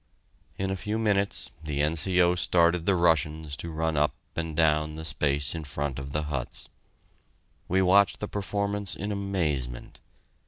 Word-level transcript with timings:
In 0.57 0.71
a 0.71 0.75
few 0.75 0.97
minutes 0.97 1.51
the 1.63 1.83
N.C.O. 1.83 2.33
started 2.33 2.87
the 2.87 2.95
Russians 2.95 3.55
to 3.57 3.69
run 3.69 3.95
up 3.97 4.15
and 4.35 4.57
down 4.57 4.95
the 4.95 5.05
space 5.05 5.53
in 5.53 5.63
front 5.63 5.99
of 5.99 6.11
the 6.11 6.23
huts. 6.23 6.69
We 7.67 7.83
watched 7.83 8.19
the 8.19 8.27
performance 8.27 8.95
in 8.95 9.11
amazement. 9.11 9.99